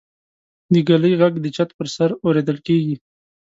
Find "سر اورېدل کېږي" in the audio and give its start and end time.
1.95-2.95